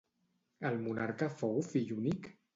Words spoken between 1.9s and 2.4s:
únic?